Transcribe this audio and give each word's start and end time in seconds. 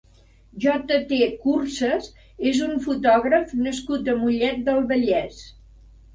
JT 0.63 1.03
Curses 1.43 2.07
és 2.53 2.63
un 2.69 2.73
fotògraf 2.87 3.53
nascut 3.67 4.11
a 4.17 4.19
Mollet 4.25 4.67
del 4.73 4.83
Vallès. 4.95 5.41